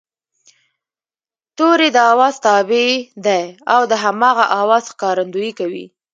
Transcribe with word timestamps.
توری 1.57 1.89
د 1.93 1.97
آواز 2.13 2.35
تابع 2.45 2.89
دی 3.25 3.43
او 3.73 3.81
د 3.91 3.93
هماغه 4.03 4.45
آواز 4.61 4.83
ښکارندويي 4.93 5.51
کوي 5.59 5.85